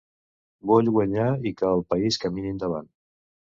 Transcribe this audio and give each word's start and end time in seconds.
Vull 0.71 0.89
guanyar 0.95 1.27
i 1.51 1.53
que 1.61 1.69
el 1.73 1.85
país 1.95 2.19
camini 2.25 2.57
endavant. 2.57 2.93